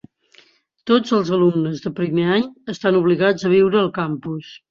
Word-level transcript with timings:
Tots 0.91 1.13
els 1.17 1.29
alumnes 1.37 1.83
de 1.83 1.91
primer 2.01 2.25
any 2.37 2.47
estan 2.75 2.99
obligats 3.01 3.47
a 3.51 3.55
viure 3.55 3.81
al 3.83 3.93
campus. 3.99 4.51